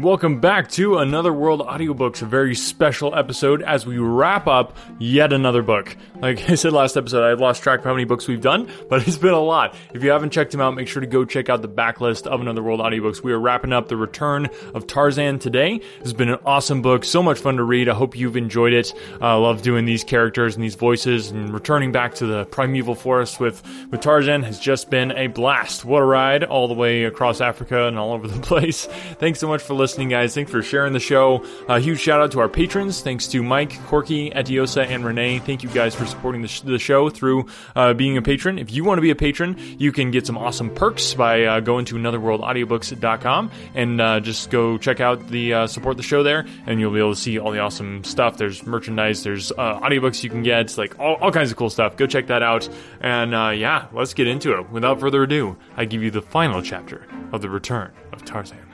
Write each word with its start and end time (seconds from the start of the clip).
Welcome 0.00 0.40
back 0.40 0.70
to 0.72 0.98
Another 0.98 1.32
World 1.32 1.60
Audiobooks, 1.60 2.20
a 2.20 2.24
very 2.24 2.56
special 2.56 3.14
episode 3.14 3.62
as 3.62 3.86
we 3.86 3.96
wrap 3.96 4.48
up 4.48 4.76
yet 4.98 5.32
another 5.32 5.62
book. 5.62 5.96
Like 6.16 6.50
I 6.50 6.56
said 6.56 6.72
last 6.72 6.96
episode, 6.96 7.22
I've 7.22 7.38
lost 7.38 7.62
track 7.62 7.78
of 7.78 7.84
how 7.84 7.92
many 7.92 8.02
books 8.02 8.26
we've 8.26 8.40
done, 8.40 8.68
but 8.90 9.06
it's 9.06 9.18
been 9.18 9.34
a 9.34 9.38
lot. 9.38 9.76
If 9.94 10.02
you 10.02 10.10
haven't 10.10 10.30
checked 10.30 10.50
them 10.50 10.60
out, 10.60 10.74
make 10.74 10.88
sure 10.88 11.00
to 11.00 11.06
go 11.06 11.24
check 11.24 11.48
out 11.48 11.62
the 11.62 11.68
backlist 11.68 12.26
of 12.26 12.40
Another 12.40 12.60
World 12.60 12.80
Audiobooks. 12.80 13.22
We 13.22 13.32
are 13.32 13.38
wrapping 13.38 13.72
up 13.72 13.86
the 13.86 13.96
return 13.96 14.48
of 14.74 14.88
Tarzan 14.88 15.38
today. 15.38 15.80
It's 16.00 16.12
been 16.12 16.28
an 16.28 16.40
awesome 16.44 16.82
book, 16.82 17.04
so 17.04 17.22
much 17.22 17.38
fun 17.38 17.58
to 17.58 17.62
read. 17.62 17.88
I 17.88 17.94
hope 17.94 18.16
you've 18.16 18.36
enjoyed 18.36 18.72
it. 18.72 18.92
I 19.20 19.34
uh, 19.34 19.38
love 19.38 19.62
doing 19.62 19.84
these 19.84 20.02
characters 20.02 20.56
and 20.56 20.64
these 20.64 20.74
voices 20.74 21.30
and 21.30 21.54
returning 21.54 21.92
back 21.92 22.16
to 22.16 22.26
the 22.26 22.46
primeval 22.46 22.96
forest 22.96 23.38
with, 23.38 23.62
with 23.92 24.00
Tarzan 24.00 24.42
has 24.42 24.58
just 24.58 24.90
been 24.90 25.12
a 25.12 25.28
blast. 25.28 25.84
What 25.84 26.02
a 26.02 26.04
ride 26.04 26.42
all 26.42 26.66
the 26.66 26.74
way 26.74 27.04
across 27.04 27.40
Africa 27.40 27.86
and 27.86 27.96
all 27.96 28.12
over 28.12 28.26
the 28.26 28.40
place. 28.42 28.86
Thanks 29.20 29.38
so 29.38 29.46
much 29.46 29.62
for 29.62 29.74
listening 29.74 29.83
listening, 29.84 30.08
guys. 30.08 30.34
Thanks 30.34 30.50
for 30.50 30.62
sharing 30.62 30.94
the 30.94 30.98
show. 30.98 31.44
A 31.68 31.78
huge 31.78 32.00
shout 32.00 32.18
out 32.18 32.32
to 32.32 32.40
our 32.40 32.48
patrons. 32.48 33.02
Thanks 33.02 33.28
to 33.28 33.42
Mike, 33.42 33.78
Corky, 33.84 34.30
Etiosa, 34.30 34.86
and 34.86 35.04
Renee. 35.04 35.40
Thank 35.40 35.62
you 35.62 35.68
guys 35.68 35.94
for 35.94 36.06
supporting 36.06 36.40
the, 36.40 36.48
sh- 36.48 36.62
the 36.62 36.78
show 36.78 37.10
through 37.10 37.48
uh, 37.76 37.92
being 37.92 38.16
a 38.16 38.22
patron. 38.22 38.58
If 38.58 38.72
you 38.72 38.82
want 38.82 38.96
to 38.96 39.02
be 39.02 39.10
a 39.10 39.14
patron, 39.14 39.58
you 39.78 39.92
can 39.92 40.10
get 40.10 40.26
some 40.26 40.38
awesome 40.38 40.74
perks 40.74 41.12
by 41.12 41.44
uh, 41.44 41.60
going 41.60 41.84
to 41.84 41.96
anotherworldaudiobooks.com 41.96 43.50
and 43.74 44.00
uh, 44.00 44.20
just 44.20 44.48
go 44.48 44.78
check 44.78 45.00
out 45.00 45.28
the 45.28 45.52
uh, 45.52 45.66
support 45.66 45.98
the 45.98 46.02
show 46.02 46.22
there, 46.22 46.46
and 46.66 46.80
you'll 46.80 46.92
be 46.94 46.98
able 46.98 47.14
to 47.14 47.20
see 47.20 47.38
all 47.38 47.50
the 47.50 47.58
awesome 47.58 48.04
stuff. 48.04 48.38
There's 48.38 48.64
merchandise, 48.64 49.22
there's 49.22 49.52
uh, 49.52 49.80
audiobooks 49.80 50.24
you 50.24 50.30
can 50.30 50.42
get, 50.42 50.78
like 50.78 50.98
all, 50.98 51.16
all 51.16 51.30
kinds 51.30 51.50
of 51.50 51.58
cool 51.58 51.68
stuff. 51.68 51.98
Go 51.98 52.06
check 52.06 52.28
that 52.28 52.42
out. 52.42 52.66
And 53.02 53.34
uh, 53.34 53.50
yeah, 53.50 53.88
let's 53.92 54.14
get 54.14 54.28
into 54.28 54.58
it. 54.58 54.70
Without 54.70 54.98
further 54.98 55.24
ado, 55.24 55.58
I 55.76 55.84
give 55.84 56.02
you 56.02 56.10
the 56.10 56.22
final 56.22 56.62
chapter 56.62 57.06
of 57.32 57.42
The 57.42 57.50
Return 57.50 57.92
of 58.12 58.24
Tarzan. 58.24 58.73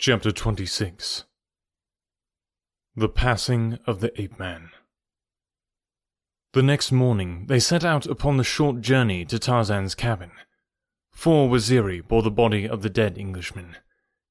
Chapter 0.00 0.30
26 0.30 1.24
The 2.94 3.08
Passing 3.08 3.80
of 3.84 3.98
the 3.98 4.12
Ape 4.20 4.38
Man 4.38 4.70
The 6.52 6.62
next 6.62 6.92
morning 6.92 7.46
they 7.48 7.58
set 7.58 7.84
out 7.84 8.06
upon 8.06 8.36
the 8.36 8.44
short 8.44 8.80
journey 8.80 9.24
to 9.24 9.40
Tarzan's 9.40 9.96
cabin. 9.96 10.30
Four 11.10 11.48
Waziri 11.48 12.06
bore 12.06 12.22
the 12.22 12.30
body 12.30 12.68
of 12.68 12.82
the 12.82 12.88
dead 12.88 13.18
Englishman. 13.18 13.74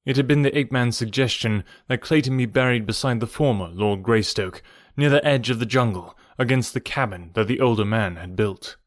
It 0.06 0.16
had 0.16 0.26
been 0.26 0.40
the 0.40 0.56
ape 0.56 0.72
man's 0.72 0.96
suggestion 0.96 1.64
that 1.86 2.00
Clayton 2.00 2.38
be 2.38 2.46
buried 2.46 2.86
beside 2.86 3.20
the 3.20 3.26
former 3.26 3.68
Lord 3.68 4.02
Greystoke, 4.02 4.62
near 4.96 5.10
the 5.10 5.22
edge 5.22 5.50
of 5.50 5.58
the 5.58 5.66
jungle, 5.66 6.16
against 6.38 6.72
the 6.72 6.80
cabin 6.80 7.32
that 7.34 7.46
the 7.46 7.60
older 7.60 7.84
man 7.84 8.16
had 8.16 8.36
built. 8.36 8.78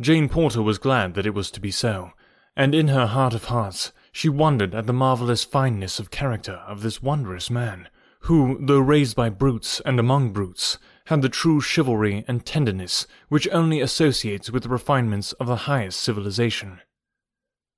Jane 0.00 0.30
Porter 0.30 0.62
was 0.62 0.78
glad 0.78 1.12
that 1.12 1.26
it 1.26 1.34
was 1.34 1.50
to 1.50 1.60
be 1.60 1.70
so, 1.70 2.12
and 2.56 2.74
in 2.74 2.88
her 2.88 3.08
heart 3.08 3.34
of 3.34 3.44
hearts 3.44 3.92
she 4.12 4.28
wondered 4.28 4.74
at 4.74 4.86
the 4.86 4.92
marvellous 4.92 5.42
fineness 5.42 5.98
of 5.98 6.10
character 6.10 6.62
of 6.66 6.82
this 6.82 7.02
wondrous 7.02 7.48
man, 7.50 7.88
who, 8.20 8.58
though 8.64 8.78
raised 8.78 9.16
by 9.16 9.28
brutes 9.28 9.80
and 9.80 9.98
among 9.98 10.32
brutes, 10.32 10.78
had 11.06 11.22
the 11.22 11.28
true 11.28 11.60
chivalry 11.60 12.24
and 12.28 12.46
tenderness 12.46 13.06
which 13.28 13.48
only 13.50 13.80
associates 13.80 14.50
with 14.50 14.62
the 14.62 14.68
refinements 14.68 15.32
of 15.32 15.46
the 15.46 15.64
highest 15.66 15.98
civilization. 16.00 16.80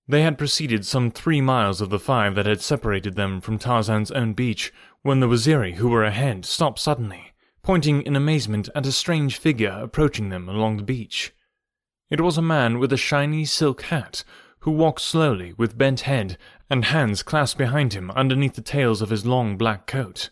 They 0.07 0.23
had 0.23 0.37
proceeded 0.37 0.85
some 0.85 1.11
three 1.11 1.41
miles 1.41 1.81
of 1.81 1.89
the 1.89 1.99
five 1.99 2.35
that 2.35 2.47
had 2.47 2.61
separated 2.61 3.15
them 3.15 3.41
from 3.41 3.59
Tarzan's 3.59 4.11
own 4.11 4.35
beach 4.35 4.73
when 5.03 5.21
the 5.21 5.29
Waziri 5.29 5.77
who 5.77 5.89
were 5.89 6.05
ahead 6.05 6.45
stopped 6.45 6.79
suddenly, 6.79 7.33
pointing 7.63 8.03
in 8.03 8.17
amazement 8.17 8.69
at 8.75 8.85
a 8.85 8.93
strange 8.93 9.39
figure 9.39 9.79
approaching 9.81 10.29
them 10.29 10.49
along 10.49 10.77
the 10.77 10.83
beach. 10.83 11.33
It 12.11 12.21
was 12.21 12.37
a 12.37 12.43
man 12.43 12.79
with 12.79 12.93
a 12.93 12.99
shiny 12.99 13.47
silk 13.47 13.83
hat 13.83 14.25
who 14.65 14.71
walked 14.71 15.03
slowly 15.03 15.53
with 15.59 15.77
bent 15.77 16.01
head 16.01 16.39
and 16.71 16.87
hands 16.87 17.23
clasped 17.23 17.59
behind 17.59 17.93
him 17.93 18.11
underneath 18.13 18.55
the 18.55 18.63
tails 18.63 19.03
of 19.03 19.11
his 19.11 19.27
long 19.27 19.59
black 19.59 19.87
coat. 19.87 20.31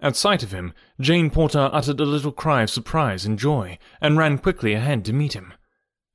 At 0.00 0.16
sight 0.16 0.42
of 0.42 0.50
him, 0.50 0.72
Jane 0.98 1.28
Porter 1.28 1.68
uttered 1.70 2.00
a 2.00 2.06
little 2.06 2.32
cry 2.32 2.62
of 2.62 2.70
surprise 2.70 3.26
and 3.26 3.38
joy 3.38 3.78
and 4.00 4.16
ran 4.16 4.38
quickly 4.38 4.72
ahead 4.72 5.04
to 5.04 5.12
meet 5.12 5.34
him. 5.34 5.52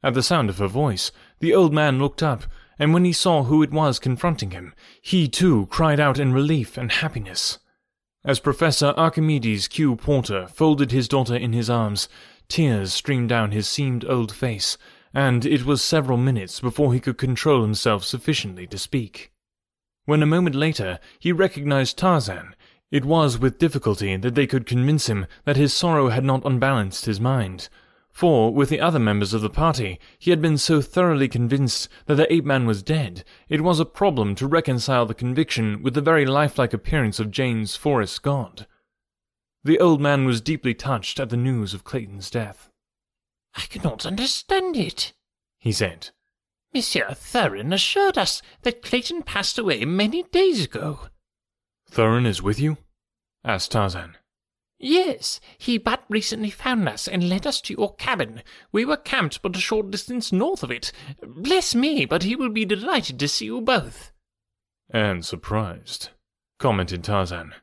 At 0.02 0.16
the 0.16 0.24
sound 0.24 0.50
of 0.50 0.58
her 0.58 0.68
voice, 0.68 1.12
the 1.40 1.54
old 1.54 1.72
man 1.72 2.00
looked 2.00 2.24
up, 2.24 2.46
and 2.80 2.96
when 2.96 3.06
he 3.06 3.14
saw 3.14 3.44
who 3.44 3.62
it 3.62 3.72
was 3.72 4.00
confronting 4.00 4.50
him, 4.50 4.74
he 5.00 5.28
too 5.28 5.68
cried 5.68 6.00
out 6.00 6.18
in 6.18 6.34
relief 6.34 6.78
and 6.78 6.92
happiness. 6.92 7.60
As 8.26 8.40
Professor 8.40 8.96
Archimedes 8.98 9.68
Q. 9.68 9.98
Porter 9.98 10.48
folded 10.48 10.92
his 10.92 11.08
daughter 11.08 11.36
in 11.36 11.54
his 11.54 11.70
arms, 11.70 12.10
tears 12.48 12.92
streamed 12.92 13.30
down 13.30 13.52
his 13.52 13.68
seamed 13.68 14.04
old 14.06 14.34
face, 14.34 14.80
and 15.14 15.46
it 15.46 15.66
was 15.66 15.84
several 15.84 16.18
minutes 16.18 16.60
before 16.60 16.94
he 16.94 17.00
could 17.00 17.18
control 17.18 17.62
himself 17.62 18.04
sufficiently 18.04 18.68
to 18.68 18.78
speak. 18.78 19.32
When 20.06 20.24
a 20.24 20.28
moment 20.28 20.56
later 20.56 21.00
he 21.20 21.32
recognized 21.32 21.98
Tarzan, 21.98 22.56
it 22.92 23.06
was 23.06 23.38
with 23.38 23.60
difficulty 23.60 24.16
that 24.18 24.36
they 24.36 24.48
could 24.48 24.66
convince 24.66 25.08
him 25.08 25.28
that 25.46 25.58
his 25.58 25.74
sorrow 25.74 26.10
had 26.10 26.24
not 26.24 26.46
unbalanced 26.46 27.06
his 27.06 27.20
mind. 27.20 27.70
For, 28.12 28.54
with 28.54 28.70
the 28.70 28.82
other 28.82 29.00
members 29.00 29.34
of 29.34 29.42
the 29.42 29.50
party, 29.50 30.00
he 30.18 30.32
had 30.32 30.42
been 30.42 30.58
so 30.58 30.82
thoroughly 30.82 31.28
convinced 31.28 31.88
that 32.08 32.16
the 32.16 32.32
ape 32.34 32.44
man 32.44 32.66
was 32.66 32.82
dead, 32.82 33.24
it 33.48 33.62
was 33.62 33.80
a 33.80 33.86
problem 33.86 34.36
to 34.36 34.48
reconcile 34.48 35.06
the 35.06 35.14
conviction 35.14 35.84
with 35.84 35.94
the 35.94 36.02
very 36.02 36.26
lifelike 36.26 36.74
appearance 36.74 37.20
of 37.20 37.32
Jane's 37.32 37.76
forest 37.76 38.24
god. 38.24 38.66
The 39.64 39.80
old 39.80 40.02
man 40.02 40.26
was 40.26 40.42
deeply 40.42 40.74
touched 40.74 41.20
at 41.20 41.30
the 41.30 41.38
news 41.38 41.74
of 41.74 41.84
Clayton's 41.84 42.30
death. 42.30 42.69
I 43.56 43.62
cannot 43.62 44.06
understand 44.06 44.78
it, 44.78 45.14
he 45.58 45.72
said. 45.72 46.10
Monsieur 46.74 47.14
Thuran 47.14 47.74
assured 47.74 48.18
us 48.18 48.42
that 48.62 48.84
Clayton 48.84 49.24
passed 49.24 49.58
away 49.58 49.86
many 49.86 50.24
days 50.24 50.64
ago. 50.66 51.08
Thuran 51.90 52.26
is 52.26 52.42
with 52.42 52.60
you? 52.60 52.78
asked 53.44 53.72
Tarzan. 53.72 54.16
Yes, 54.78 55.42
he 55.58 55.78
but 55.78 56.06
recently 56.08 56.50
found 56.50 56.88
us 56.88 57.08
and 57.08 57.28
led 57.28 57.46
us 57.46 57.60
to 57.62 57.74
your 57.74 57.96
cabin. 57.96 58.44
We 58.72 58.86
were 58.86 58.98
camped 58.98 59.42
but 59.42 59.58
a 59.58 59.60
short 59.60 59.92
distance 59.92 60.32
north 60.32 60.64
of 60.64 60.72
it. 60.72 60.94
Bless 61.22 61.76
me, 61.76 62.06
but 62.06 62.24
he 62.24 62.36
will 62.36 62.50
be 62.50 62.64
delighted 62.64 63.20
to 63.20 63.28
see 63.28 63.46
you 63.46 63.60
both. 63.60 64.12
And 64.90 65.26
surprised, 65.26 66.10
commented 66.60 67.04
Tarzan. 67.04 67.54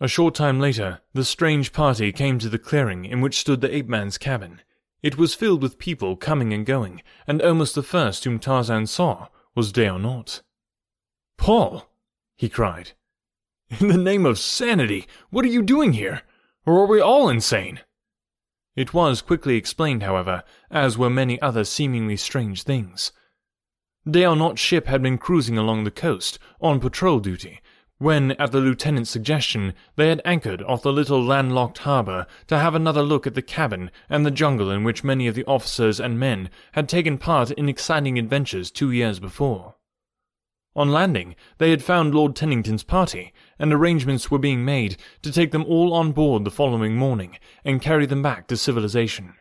A 0.00 0.08
short 0.08 0.34
time 0.34 0.58
later, 0.58 1.00
the 1.12 1.24
strange 1.24 1.72
party 1.72 2.10
came 2.10 2.38
to 2.38 2.48
the 2.48 2.58
clearing 2.58 3.04
in 3.04 3.20
which 3.20 3.38
stood 3.38 3.60
the 3.60 3.74
ape 3.74 3.88
man's 3.88 4.18
cabin. 4.18 4.62
It 5.02 5.16
was 5.16 5.34
filled 5.34 5.62
with 5.62 5.78
people 5.78 6.16
coming 6.16 6.52
and 6.52 6.66
going, 6.66 7.02
and 7.26 7.40
almost 7.40 7.74
the 7.74 7.82
first 7.82 8.24
whom 8.24 8.38
Tarzan 8.38 8.86
saw 8.86 9.28
was 9.54 9.72
D'Arnot. 9.72 10.42
Paul! 11.38 11.88
he 12.36 12.48
cried. 12.48 12.92
In 13.80 13.88
the 13.88 13.96
name 13.96 14.26
of 14.26 14.38
sanity, 14.38 15.06
what 15.30 15.44
are 15.44 15.48
you 15.48 15.62
doing 15.62 15.94
here? 15.94 16.22
Or 16.66 16.80
are 16.80 16.86
we 16.86 17.00
all 17.00 17.28
insane? 17.28 17.80
It 18.76 18.92
was 18.92 19.22
quickly 19.22 19.56
explained, 19.56 20.02
however, 20.02 20.44
as 20.70 20.98
were 20.98 21.10
many 21.10 21.40
other 21.40 21.64
seemingly 21.64 22.16
strange 22.16 22.62
things. 22.62 23.12
D'Arnot's 24.08 24.60
ship 24.60 24.86
had 24.86 25.02
been 25.02 25.18
cruising 25.18 25.56
along 25.56 25.84
the 25.84 25.90
coast, 25.90 26.38
on 26.60 26.80
patrol 26.80 27.20
duty, 27.20 27.60
when, 28.00 28.32
at 28.32 28.50
the 28.50 28.60
lieutenant's 28.60 29.10
suggestion, 29.10 29.74
they 29.96 30.08
had 30.08 30.22
anchored 30.24 30.62
off 30.62 30.80
the 30.80 30.90
little 30.90 31.22
landlocked 31.22 31.76
harbour 31.78 32.26
to 32.46 32.58
have 32.58 32.74
another 32.74 33.02
look 33.02 33.26
at 33.26 33.34
the 33.34 33.42
cabin 33.42 33.90
and 34.08 34.24
the 34.24 34.30
jungle 34.30 34.70
in 34.70 34.82
which 34.82 35.04
many 35.04 35.26
of 35.26 35.34
the 35.34 35.44
officers 35.44 36.00
and 36.00 36.18
men 36.18 36.48
had 36.72 36.88
taken 36.88 37.18
part 37.18 37.50
in 37.50 37.68
exciting 37.68 38.18
adventures 38.18 38.70
two 38.70 38.90
years 38.90 39.20
before. 39.20 39.74
On 40.74 40.90
landing, 40.90 41.36
they 41.58 41.68
had 41.68 41.82
found 41.82 42.14
Lord 42.14 42.34
Tennington's 42.34 42.84
party, 42.84 43.34
and 43.58 43.70
arrangements 43.70 44.30
were 44.30 44.38
being 44.38 44.64
made 44.64 44.96
to 45.20 45.30
take 45.30 45.50
them 45.50 45.66
all 45.66 45.92
on 45.92 46.12
board 46.12 46.44
the 46.44 46.50
following 46.50 46.96
morning 46.96 47.38
and 47.66 47.82
carry 47.82 48.06
them 48.06 48.22
back 48.22 48.46
to 48.46 48.56
civilization. 48.56 49.34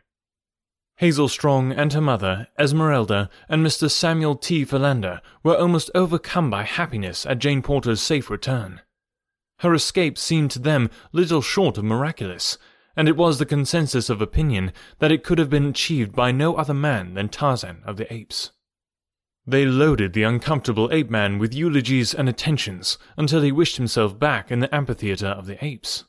Hazel 0.99 1.29
Strong 1.29 1.71
and 1.71 1.93
her 1.93 2.01
mother, 2.01 2.49
Esmeralda, 2.59 3.29
and 3.47 3.65
Mr. 3.65 3.89
Samuel 3.89 4.35
T. 4.35 4.65
Philander 4.65 5.21
were 5.43 5.57
almost 5.57 5.89
overcome 5.95 6.49
by 6.49 6.63
happiness 6.63 7.25
at 7.25 7.39
Jane 7.39 7.61
Porter's 7.61 8.01
safe 8.01 8.29
return. 8.29 8.81
Her 9.59 9.73
escape 9.73 10.17
seemed 10.17 10.51
to 10.51 10.59
them 10.59 10.89
little 11.13 11.41
short 11.41 11.77
of 11.77 11.85
miraculous, 11.85 12.57
and 12.97 13.07
it 13.07 13.15
was 13.15 13.39
the 13.39 13.45
consensus 13.45 14.09
of 14.09 14.19
opinion 14.19 14.73
that 14.97 15.09
it 15.09 15.23
could 15.23 15.37
have 15.37 15.49
been 15.49 15.67
achieved 15.67 16.13
by 16.13 16.33
no 16.33 16.55
other 16.55 16.73
man 16.73 17.13
than 17.13 17.29
Tarzan 17.29 17.81
of 17.85 17.95
the 17.95 18.13
Apes. 18.13 18.51
They 19.47 19.65
loaded 19.65 20.11
the 20.11 20.23
uncomfortable 20.23 20.91
ape 20.91 21.09
man 21.09 21.39
with 21.39 21.55
eulogies 21.55 22.13
and 22.13 22.27
attentions 22.27 22.97
until 23.15 23.41
he 23.41 23.53
wished 23.53 23.77
himself 23.77 24.19
back 24.19 24.51
in 24.51 24.59
the 24.59 24.75
amphitheatre 24.75 25.27
of 25.27 25.45
the 25.45 25.63
apes. 25.63 26.03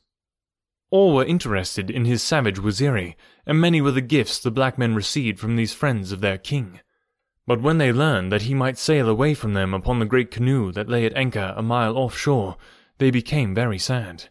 All 0.91 1.15
were 1.15 1.25
interested 1.25 1.89
in 1.89 2.03
his 2.03 2.21
savage 2.21 2.59
Waziri, 2.59 3.15
and 3.45 3.59
many 3.59 3.79
were 3.79 3.91
the 3.91 4.01
gifts 4.01 4.37
the 4.37 4.51
black 4.51 4.77
men 4.77 4.93
received 4.93 5.39
from 5.39 5.55
these 5.55 5.73
friends 5.73 6.11
of 6.11 6.19
their 6.19 6.37
king. 6.37 6.81
But 7.47 7.61
when 7.61 7.77
they 7.77 7.93
learned 7.93 8.31
that 8.31 8.43
he 8.43 8.53
might 8.53 8.77
sail 8.77 9.07
away 9.09 9.33
from 9.33 9.53
them 9.53 9.73
upon 9.73 9.99
the 9.99 10.05
great 10.05 10.31
canoe 10.31 10.71
that 10.73 10.89
lay 10.89 11.05
at 11.05 11.15
anchor 11.15 11.53
a 11.55 11.63
mile 11.63 11.97
offshore, 11.97 12.57
they 12.97 13.09
became 13.09 13.55
very 13.55 13.79
sad. 13.79 14.25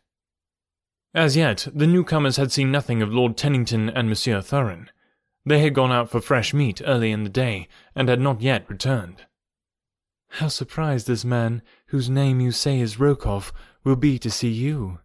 As 1.14 1.34
yet, 1.34 1.66
the 1.74 1.86
newcomers 1.86 2.36
had 2.36 2.52
seen 2.52 2.70
nothing 2.70 3.02
of 3.02 3.12
Lord 3.12 3.36
Tennington 3.36 3.88
and 3.88 4.08
Monsieur 4.08 4.42
Thuran. 4.42 4.90
They 5.46 5.60
had 5.60 5.74
gone 5.74 5.90
out 5.90 6.10
for 6.10 6.20
fresh 6.20 6.52
meat 6.52 6.82
early 6.84 7.10
in 7.10 7.24
the 7.24 7.30
day, 7.30 7.68
and 7.94 8.08
had 8.08 8.20
not 8.20 8.42
yet 8.42 8.68
returned. 8.68 9.24
How 10.34 10.48
surprised 10.48 11.06
this 11.06 11.24
man, 11.24 11.62
whose 11.86 12.10
name 12.10 12.38
you 12.38 12.52
say 12.52 12.78
is 12.78 13.00
Rokoff, 13.00 13.50
will 13.82 13.96
be 13.96 14.18
to 14.18 14.30
see 14.30 14.50
you, 14.50 15.00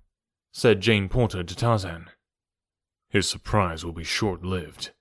said 0.55 0.79
Jane 0.79 1.09
Porter 1.09 1.43
to 1.43 1.53
Tarzan. 1.53 2.09
His 3.09 3.29
surprise 3.29 3.83
will 3.83 3.91
be 3.91 4.05
short-lived, 4.05 4.91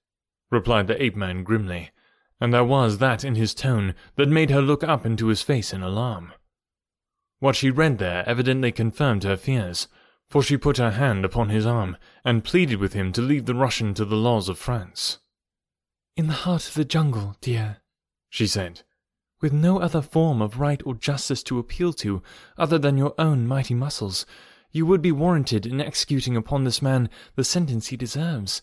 replied 0.51 0.89
the 0.89 1.01
ape-man 1.01 1.45
grimly, 1.45 1.93
and 2.41 2.53
there 2.53 2.65
was 2.65 2.99
that 2.99 3.25
in 3.25 3.37
his 3.37 3.55
tone 3.55 3.95
that 4.17 4.29
made 4.29 4.51
her 4.51 4.61
look 4.61 4.83
up 4.83 5.06
into 5.06 5.29
his 5.29 5.43
face 5.43 5.73
in 5.73 5.81
alarm. 5.81 6.33
What 7.39 7.55
she 7.55 7.71
read 7.71 7.99
there 7.99 8.29
evidently 8.29 8.73
confirmed 8.73 9.23
her 9.23 9.37
fears, 9.37 9.87
for 10.29 10.43
she 10.43 10.56
put 10.56 10.79
her 10.79 10.91
hand 10.91 11.25
upon 11.25 11.51
his 11.51 11.67
arm 11.67 11.99
and 12.25 12.43
pleaded 12.43 12.81
with 12.81 12.95
him 12.95 13.12
to 13.12 13.23
leave 13.23 13.47
the 13.47 13.55
Russian 13.55 13.95
to 13.95 14.05
the 14.05 14.17
laws 14.17 14.49
of 14.49 14.59
France. 14.59 15.19
In 16.17 16.27
the 16.27 16.33
heart 16.33 16.67
of 16.67 16.75
the 16.75 16.85
jungle, 16.85 17.37
dear, 17.41 17.77
she 18.29 18.49
said, 18.49 18.83
with 19.41 19.53
no 19.53 19.79
other 19.79 20.03
form 20.03 20.43
of 20.43 20.59
right 20.59 20.83
or 20.85 20.95
justice 20.95 21.45
to 21.45 21.61
appeal 21.61 21.93
to 21.93 22.25
other 22.59 22.77
than 22.77 22.99
your 22.99 23.15
own 23.19 23.47
mighty 23.47 23.75
muscles, 23.75 24.27
you 24.75 24.85
would 24.85 25.00
be 25.00 25.12
warranted 25.12 25.65
in 25.67 25.81
executing 25.81 26.37
upon 26.37 26.65
this 26.65 26.82
man 26.82 27.09
the 27.37 27.44
sentence 27.44 27.87
he 27.87 27.97
deserves. 27.97 28.61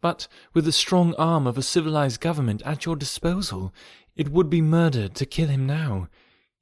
But 0.00 0.26
with 0.54 0.64
the 0.64 0.72
strong 0.72 1.14
arm 1.16 1.46
of 1.46 1.58
a 1.58 1.62
civilized 1.62 2.22
government 2.22 2.62
at 2.64 2.86
your 2.86 2.96
disposal, 2.96 3.74
it 4.16 4.30
would 4.30 4.48
be 4.48 4.62
murder 4.62 5.06
to 5.06 5.26
kill 5.26 5.48
him 5.48 5.66
now. 5.66 6.08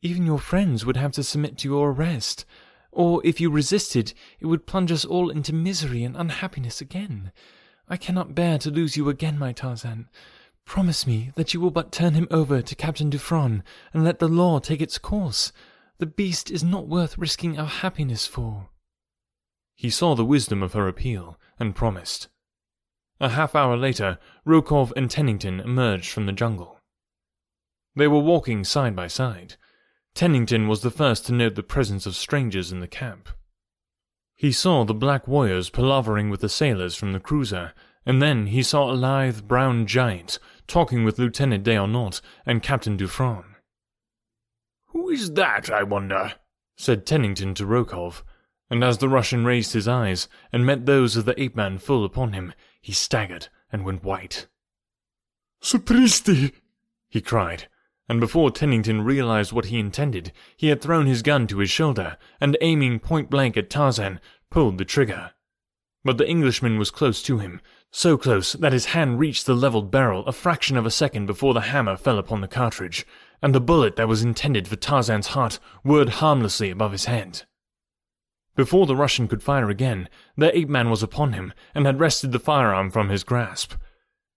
Even 0.02 0.26
your 0.26 0.40
friends 0.40 0.84
would 0.84 0.96
have 0.96 1.12
to 1.12 1.22
submit 1.22 1.58
to 1.58 1.68
your 1.68 1.92
arrest, 1.92 2.44
or 2.90 3.24
if 3.24 3.40
you 3.40 3.50
resisted, 3.50 4.14
it 4.40 4.46
would 4.46 4.66
plunge 4.66 4.90
us 4.90 5.04
all 5.04 5.30
into 5.30 5.52
misery 5.52 6.02
and 6.02 6.16
unhappiness 6.16 6.80
again. 6.80 7.30
I 7.88 7.96
cannot 7.96 8.34
bear 8.34 8.58
to 8.58 8.70
lose 8.70 8.96
you 8.96 9.08
again, 9.08 9.38
my 9.38 9.52
Tarzan. 9.52 10.08
Promise 10.64 11.06
me 11.06 11.30
that 11.36 11.54
you 11.54 11.60
will 11.60 11.70
but 11.70 11.92
turn 11.92 12.14
him 12.14 12.26
over 12.32 12.62
to 12.62 12.74
Captain 12.74 13.10
Dufranne 13.10 13.62
and 13.94 14.04
let 14.04 14.18
the 14.18 14.26
law 14.26 14.58
take 14.58 14.82
its 14.82 14.98
course. 14.98 15.52
The 15.98 16.06
beast 16.06 16.50
is 16.50 16.64
not 16.64 16.88
worth 16.88 17.16
risking 17.16 17.60
our 17.60 17.66
happiness 17.66 18.26
for. 18.26 18.70
He 19.78 19.90
saw 19.90 20.16
the 20.16 20.24
wisdom 20.24 20.60
of 20.60 20.72
her 20.72 20.88
appeal 20.88 21.38
and 21.60 21.72
promised. 21.72 22.26
A 23.20 23.28
half 23.28 23.54
hour 23.54 23.76
later, 23.76 24.18
Rokoff 24.44 24.92
and 24.96 25.08
Tennington 25.08 25.60
emerged 25.60 26.10
from 26.10 26.26
the 26.26 26.32
jungle. 26.32 26.80
They 27.94 28.08
were 28.08 28.18
walking 28.18 28.64
side 28.64 28.96
by 28.96 29.06
side. 29.06 29.54
Tennington 30.14 30.66
was 30.66 30.82
the 30.82 30.90
first 30.90 31.26
to 31.26 31.32
note 31.32 31.54
the 31.54 31.62
presence 31.62 32.06
of 32.06 32.16
strangers 32.16 32.72
in 32.72 32.80
the 32.80 32.88
camp. 32.88 33.28
He 34.34 34.50
saw 34.50 34.84
the 34.84 34.94
black 34.94 35.28
warriors 35.28 35.70
palavering 35.70 36.28
with 36.28 36.40
the 36.40 36.48
sailors 36.48 36.96
from 36.96 37.12
the 37.12 37.20
cruiser, 37.20 37.72
and 38.04 38.20
then 38.20 38.48
he 38.48 38.64
saw 38.64 38.90
a 38.90 38.98
lithe 38.98 39.46
brown 39.46 39.86
giant 39.86 40.40
talking 40.66 41.04
with 41.04 41.20
Lieutenant 41.20 41.62
d'Arnot 41.62 42.20
and 42.44 42.64
Captain 42.64 42.96
Dufranne. 42.96 43.54
Who 44.86 45.08
is 45.08 45.34
that, 45.34 45.70
I 45.70 45.84
wonder? 45.84 46.34
said 46.76 47.06
Tennington 47.06 47.54
to 47.54 47.64
Rokoff, 47.64 48.24
and 48.70 48.84
as 48.84 48.98
the 48.98 49.08
Russian 49.08 49.44
raised 49.44 49.72
his 49.72 49.88
eyes 49.88 50.28
and 50.52 50.66
met 50.66 50.86
those 50.86 51.16
of 51.16 51.24
the 51.24 51.40
ape-man 51.40 51.78
full 51.78 52.04
upon 52.04 52.32
him, 52.32 52.52
he 52.80 52.92
staggered 52.92 53.48
and 53.72 53.84
went 53.84 54.04
white. 54.04 54.46
Sapristi! 55.62 56.52
he 57.08 57.20
cried, 57.20 57.68
and 58.08 58.20
before 58.20 58.50
Tennington 58.50 59.02
realized 59.02 59.52
what 59.52 59.66
he 59.66 59.78
intended, 59.78 60.32
he 60.56 60.68
had 60.68 60.80
thrown 60.80 61.06
his 61.06 61.22
gun 61.22 61.46
to 61.46 61.58
his 61.58 61.70
shoulder, 61.70 62.16
and 62.40 62.56
aiming 62.60 63.00
point 63.00 63.30
blank 63.30 63.56
at 63.56 63.70
Tarzan, 63.70 64.20
pulled 64.50 64.78
the 64.78 64.84
trigger. 64.84 65.32
But 66.04 66.16
the 66.16 66.28
Englishman 66.28 66.78
was 66.78 66.90
close 66.90 67.22
to 67.24 67.38
him, 67.38 67.60
so 67.90 68.16
close 68.16 68.52
that 68.52 68.72
his 68.72 68.86
hand 68.86 69.18
reached 69.18 69.46
the 69.46 69.54
leveled 69.54 69.90
barrel 69.90 70.24
a 70.26 70.32
fraction 70.32 70.76
of 70.76 70.86
a 70.86 70.90
second 70.90 71.26
before 71.26 71.54
the 71.54 71.62
hammer 71.62 71.96
fell 71.96 72.18
upon 72.18 72.40
the 72.40 72.48
cartridge, 72.48 73.06
and 73.42 73.54
the 73.54 73.60
bullet 73.60 73.96
that 73.96 74.08
was 74.08 74.22
intended 74.22 74.68
for 74.68 74.76
Tarzan's 74.76 75.28
heart 75.28 75.58
whirred 75.82 76.08
harmlessly 76.08 76.70
above 76.70 76.92
his 76.92 77.06
head. 77.06 77.42
Before 78.58 78.86
the 78.86 78.96
Russian 78.96 79.28
could 79.28 79.40
fire 79.40 79.70
again, 79.70 80.08
the 80.36 80.54
ape-man 80.58 80.90
was 80.90 81.00
upon 81.00 81.32
him 81.32 81.52
and 81.76 81.86
had 81.86 82.00
wrested 82.00 82.32
the 82.32 82.40
firearm 82.40 82.90
from 82.90 83.08
his 83.08 83.22
grasp. 83.22 83.74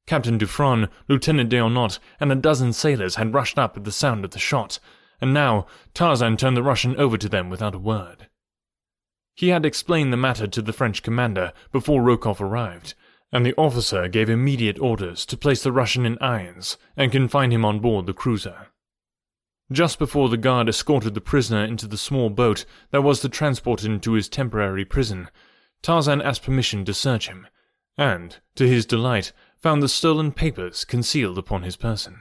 Captain 0.06 0.38
Dufranne, 0.38 0.89
Lieutenant 1.07 1.50
d'Arnot, 1.50 1.97
and 2.19 2.31
a 2.31 2.35
dozen 2.35 2.71
sailors 2.71 3.15
had 3.15 3.33
rushed 3.33 3.57
up 3.57 3.75
at 3.75 3.83
the 3.83 3.91
sound 3.91 4.23
of 4.23 4.29
the 4.29 4.38
shot, 4.38 4.77
and 5.19 5.33
now 5.33 5.65
Tarzan 5.95 6.38
turned 6.38 6.56
the 6.56 6.62
Russian 6.62 6.95
over 6.97 7.18
to 7.18 7.27
them 7.27 7.50
without 7.50 7.73
a 7.73 7.79
word. 7.79 8.27
He 9.33 9.47
had 9.47 9.65
explained 9.65 10.13
the 10.13 10.18
matter 10.18 10.45
to 10.45 10.62
the 10.62 10.71
French 10.71 11.01
commander 11.01 11.51
before 11.71 12.03
Rokoff 12.03 12.39
arrived, 12.39 12.94
and 13.31 13.44
the 13.44 13.56
officer 13.56 14.07
gave 14.07 14.29
immediate 14.29 14.77
orders 14.77 15.25
to 15.25 15.35
place 15.35 15.63
the 15.63 15.71
Russian 15.71 16.06
in 16.06 16.19
irons 16.21 16.77
and 16.95 17.12
confine 17.12 17.50
him 17.50 17.65
on 17.65 17.79
board 17.79 18.06
the 18.06 18.13
cruiser. 18.13 18.68
Just 19.71 20.00
before 20.00 20.27
the 20.27 20.35
guard 20.35 20.68
escorted 20.68 21.13
the 21.13 21.21
prisoner 21.21 21.63
into 21.63 21.88
the 21.88 21.97
small 21.97 22.29
boat 22.29 22.65
that 22.89 23.03
was 23.03 23.21
to 23.21 23.29
transport 23.29 23.85
him 23.85 24.01
to 24.01 24.13
his 24.13 24.27
temporary 24.27 24.83
prison, 24.83 25.29
Tarzan 25.81 26.21
asked 26.21 26.44
permission 26.44 26.83
to 26.83 26.94
search 26.94 27.29
him, 27.29 27.47
and, 27.97 28.38
to 28.56 28.68
his 28.68 28.85
delight, 28.85 29.31
found 29.57 29.81
the 29.81 29.88
stolen 29.88 30.33
papers 30.33 30.83
concealed 30.83 31.38
upon 31.38 31.63
his 31.63 31.77
person. 31.77 32.19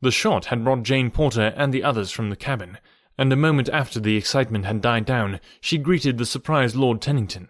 The 0.00 0.10
shot 0.10 0.46
had 0.46 0.64
brought 0.64 0.82
Jane 0.82 1.12
Porter 1.12 1.54
and 1.56 1.72
the 1.72 1.84
others 1.84 2.10
from 2.10 2.30
the 2.30 2.36
cabin, 2.36 2.78
and 3.16 3.32
a 3.32 3.36
moment 3.36 3.68
after 3.68 4.00
the 4.00 4.16
excitement 4.16 4.64
had 4.64 4.80
died 4.80 5.04
down, 5.04 5.38
she 5.60 5.78
greeted 5.78 6.18
the 6.18 6.26
surprised 6.26 6.74
Lord 6.74 7.00
Tennington. 7.00 7.48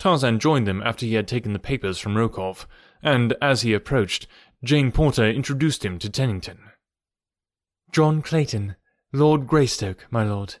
Tarzan 0.00 0.40
joined 0.40 0.66
them 0.66 0.82
after 0.82 1.06
he 1.06 1.14
had 1.14 1.28
taken 1.28 1.52
the 1.52 1.60
papers 1.60 1.98
from 2.00 2.16
Rokoff, 2.16 2.66
and 3.00 3.34
as 3.40 3.62
he 3.62 3.72
approached, 3.72 4.26
Jane 4.64 4.90
Porter 4.90 5.26
introduced 5.26 5.84
him 5.84 6.00
to 6.00 6.10
Tennington. 6.10 6.58
John 7.92 8.20
Clayton, 8.20 8.76
Lord 9.12 9.46
Greystoke, 9.46 10.06
my 10.10 10.22
lord, 10.22 10.56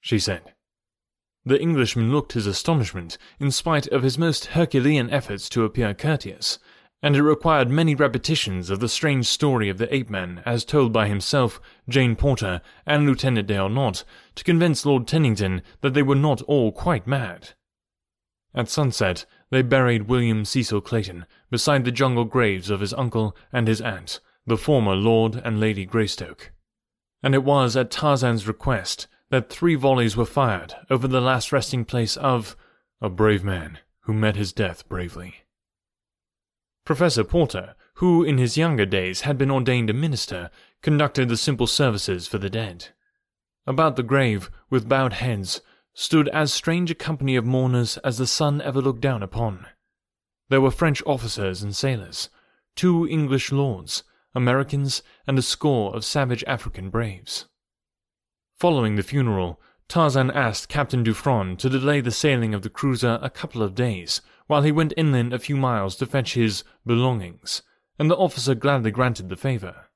she 0.00 0.18
said. 0.18 0.54
The 1.44 1.60
Englishman 1.60 2.12
looked 2.12 2.32
his 2.32 2.46
astonishment, 2.46 3.18
in 3.38 3.50
spite 3.50 3.86
of 3.88 4.02
his 4.02 4.18
most 4.18 4.46
Herculean 4.46 5.10
efforts 5.10 5.48
to 5.50 5.64
appear 5.64 5.94
courteous, 5.94 6.58
and 7.02 7.16
it 7.16 7.22
required 7.22 7.70
many 7.70 7.94
repetitions 7.94 8.70
of 8.70 8.80
the 8.80 8.88
strange 8.88 9.26
story 9.26 9.68
of 9.68 9.78
the 9.78 9.92
ape-man 9.94 10.42
as 10.46 10.64
told 10.64 10.92
by 10.92 11.08
himself, 11.08 11.60
Jane 11.88 12.16
Porter, 12.16 12.60
and 12.86 13.06
Lieutenant 13.06 13.48
d'Arnot 13.48 14.04
to 14.36 14.44
convince 14.44 14.86
Lord 14.86 15.06
Tennington 15.06 15.62
that 15.80 15.94
they 15.94 16.02
were 16.02 16.14
not 16.14 16.42
all 16.42 16.70
quite 16.72 17.06
mad. 17.06 17.50
At 18.54 18.68
sunset, 18.68 19.24
they 19.50 19.62
buried 19.62 20.08
William 20.08 20.44
Cecil 20.44 20.80
Clayton 20.80 21.26
beside 21.50 21.84
the 21.84 21.92
jungle 21.92 22.24
graves 22.24 22.70
of 22.70 22.80
his 22.80 22.94
uncle 22.94 23.36
and 23.52 23.66
his 23.66 23.80
aunt, 23.80 24.20
the 24.46 24.56
former 24.56 24.94
Lord 24.94 25.40
and 25.44 25.58
Lady 25.58 25.84
Greystoke. 25.84 26.52
And 27.22 27.34
it 27.34 27.44
was 27.44 27.76
at 27.76 27.90
Tarzan's 27.90 28.48
request 28.48 29.06
that 29.30 29.48
three 29.48 29.74
volleys 29.74 30.16
were 30.16 30.26
fired 30.26 30.74
over 30.90 31.06
the 31.06 31.20
last 31.20 31.52
resting 31.52 31.84
place 31.84 32.16
of 32.16 32.56
a 33.00 33.08
brave 33.08 33.44
man 33.44 33.78
who 34.00 34.12
met 34.12 34.36
his 34.36 34.52
death 34.52 34.88
bravely. 34.88 35.36
Professor 36.84 37.22
Porter, 37.22 37.74
who 37.94 38.24
in 38.24 38.38
his 38.38 38.56
younger 38.56 38.84
days 38.84 39.20
had 39.20 39.38
been 39.38 39.50
ordained 39.50 39.88
a 39.88 39.92
minister, 39.92 40.50
conducted 40.82 41.28
the 41.28 41.36
simple 41.36 41.66
services 41.66 42.26
for 42.26 42.38
the 42.38 42.50
dead. 42.50 42.88
About 43.66 43.94
the 43.94 44.02
grave, 44.02 44.50
with 44.68 44.88
bowed 44.88 45.12
heads, 45.14 45.60
stood 45.94 46.28
as 46.30 46.52
strange 46.52 46.90
a 46.90 46.94
company 46.94 47.36
of 47.36 47.44
mourners 47.44 47.98
as 47.98 48.18
the 48.18 48.26
sun 48.26 48.60
ever 48.60 48.80
looked 48.80 49.00
down 49.00 49.22
upon. 49.22 49.66
There 50.48 50.60
were 50.60 50.70
French 50.70 51.02
officers 51.06 51.62
and 51.62 51.74
sailors, 51.76 52.28
two 52.74 53.06
English 53.06 53.52
lords, 53.52 54.02
Americans, 54.34 55.02
and 55.26 55.38
a 55.38 55.42
score 55.42 55.94
of 55.94 56.04
savage 56.04 56.44
African 56.46 56.90
braves. 56.90 57.46
Following 58.58 58.96
the 58.96 59.02
funeral, 59.02 59.60
Tarzan 59.88 60.30
asked 60.30 60.68
Captain 60.68 61.02
Dufranne 61.02 61.56
to 61.58 61.68
delay 61.68 62.00
the 62.00 62.10
sailing 62.10 62.54
of 62.54 62.62
the 62.62 62.70
cruiser 62.70 63.18
a 63.20 63.28
couple 63.28 63.62
of 63.62 63.74
days, 63.74 64.22
while 64.46 64.62
he 64.62 64.72
went 64.72 64.94
inland 64.96 65.32
a 65.32 65.38
few 65.38 65.56
miles 65.56 65.96
to 65.96 66.06
fetch 66.06 66.34
his 66.34 66.64
belongings, 66.86 67.62
and 67.98 68.10
the 68.10 68.16
officer 68.16 68.54
gladly 68.54 68.90
granted 68.90 69.28
the 69.28 69.36
favor. 69.36 69.86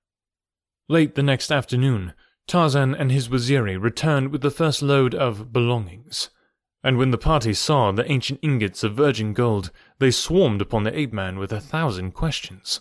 Late 0.88 1.14
the 1.14 1.22
next 1.22 1.50
afternoon, 1.50 2.12
Tarzan 2.46 2.94
and 2.94 3.10
his 3.10 3.28
Waziri 3.28 3.80
returned 3.80 4.30
with 4.30 4.42
the 4.42 4.50
first 4.50 4.82
load 4.82 5.14
of 5.14 5.52
belongings, 5.52 6.30
and 6.84 6.98
when 6.98 7.10
the 7.10 7.18
party 7.18 7.52
saw 7.54 7.90
the 7.90 8.08
ancient 8.10 8.38
ingots 8.42 8.84
of 8.84 8.94
virgin 8.94 9.32
gold, 9.32 9.70
they 9.98 10.10
swarmed 10.10 10.60
upon 10.60 10.84
the 10.84 10.96
ape-man 10.96 11.38
with 11.38 11.52
a 11.52 11.60
thousand 11.60 12.12
questions. 12.12 12.80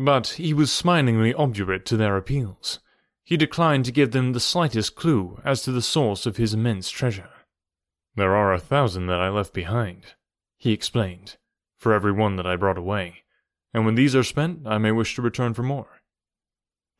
But 0.00 0.28
he 0.28 0.54
was 0.54 0.70
smilingly 0.70 1.34
obdurate 1.34 1.84
to 1.86 1.96
their 1.96 2.16
appeals. 2.16 2.78
He 3.24 3.36
declined 3.36 3.84
to 3.84 3.92
give 3.92 4.12
them 4.12 4.32
the 4.32 4.38
slightest 4.38 4.94
clue 4.94 5.40
as 5.44 5.60
to 5.62 5.72
the 5.72 5.82
source 5.82 6.24
of 6.24 6.36
his 6.36 6.54
immense 6.54 6.88
treasure. 6.88 7.30
There 8.14 8.36
are 8.36 8.52
a 8.52 8.60
thousand 8.60 9.08
that 9.08 9.20
I 9.20 9.28
left 9.28 9.52
behind, 9.52 10.14
he 10.56 10.70
explained, 10.72 11.36
for 11.78 11.92
every 11.92 12.12
one 12.12 12.36
that 12.36 12.46
I 12.46 12.54
brought 12.54 12.78
away, 12.78 13.24
and 13.74 13.84
when 13.84 13.96
these 13.96 14.14
are 14.14 14.22
spent, 14.22 14.68
I 14.68 14.78
may 14.78 14.92
wish 14.92 15.16
to 15.16 15.22
return 15.22 15.52
for 15.52 15.64
more. 15.64 16.00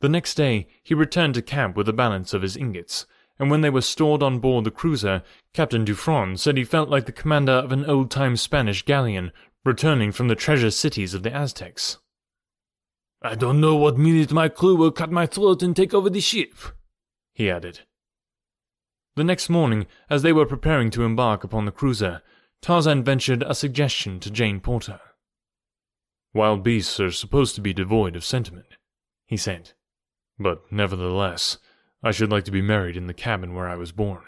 The 0.01 0.09
next 0.09 0.35
day, 0.35 0.67
he 0.83 0.93
returned 0.93 1.35
to 1.35 1.43
camp 1.43 1.77
with 1.77 1.89
a 1.89 1.93
balance 1.93 2.35
of 2.35 2.43
his 2.43 2.57
ingots, 2.57 3.07
and 3.39 3.49
when 3.49 3.61
they 3.61 3.71
were 3.71 3.81
stored 3.81 4.25
on 4.25 4.41
board 4.41 4.65
the 4.65 4.73
cruiser, 4.73 5.23
Captain 5.55 5.85
Dufranne 5.85 6.37
said 6.37 6.57
he 6.57 6.65
felt 6.65 6.89
like 6.89 7.07
the 7.07 7.13
commander 7.13 7.53
of 7.53 7.71
an 7.71 7.85
old-time 7.85 8.37
Spanish 8.37 8.85
galleon 8.85 9.31
returning 9.65 10.11
from 10.11 10.27
the 10.27 10.35
treasure 10.35 10.73
cities 10.73 11.15
of 11.15 11.23
the 11.23 11.33
Aztecs. 11.33 11.99
I 13.21 13.35
don't 13.35 13.61
know 13.61 13.75
what 13.75 13.99
minute 13.99 14.33
my 14.33 14.49
crew 14.49 14.77
will 14.77 14.93
cut 14.93 15.11
my 15.11 15.27
throat 15.27 15.63
and 15.63 15.75
take 15.75 15.93
over 15.93 16.09
the 16.09 16.21
ship, 16.21 16.55
he 17.33 17.51
added. 17.51 17.81
The 19.17 19.25
next 19.25 19.49
morning, 19.49 19.89
as 20.09 20.23
they 20.23 20.33
were 20.33 20.47
preparing 20.47 20.91
to 20.91 21.03
embark 21.03 21.43
upon 21.43 21.65
the 21.65 21.73
cruiser, 21.73 22.23
Tarzan 22.63 23.03
ventured 23.03 23.43
a 23.43 23.57
suggestion 23.57 24.21
to 24.21 24.31
Jane 24.31 24.61
Porter. 24.61 25.01
Wild 26.33 26.63
beasts 26.63 27.01
are 27.01 27.11
supposed 27.11 27.57
to 27.57 27.61
be 27.61 27.73
devoid 27.73 28.15
of 28.15 28.25
sentiment, 28.25 28.77
he 29.27 29.37
said. 29.37 29.73
But 30.39 30.63
nevertheless, 30.71 31.59
I 32.05 32.13
should 32.13 32.31
like 32.31 32.45
to 32.45 32.53
be 32.53 32.63
married 32.63 32.97
in 32.97 33.09
the 33.09 33.15
cabin 33.15 33.55
where 33.55 33.69
I 33.69 33.75
was 33.75 33.91
born, 33.91 34.23